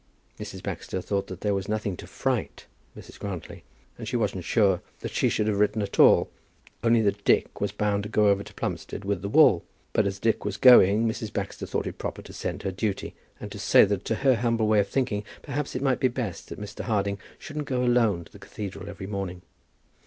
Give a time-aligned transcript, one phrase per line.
[0.39, 0.63] Mrs.
[0.63, 2.65] Baxter thought that there was nothing "to fright"
[2.97, 3.19] Mrs.
[3.19, 3.63] Grantly,
[3.99, 6.31] and she wasn't sure that she should have written at all
[6.83, 10.17] only that Dick was bound to go over to Plumstead with the wool; but as
[10.17, 11.31] Dick was going, Mrs.
[11.31, 14.65] Baxter thought it proper to send her duty, and to say that to her humble
[14.67, 16.85] way of thinking perhaps it might be best that Mr.
[16.85, 19.43] Harding shouldn't go alone to the cathedral every morning.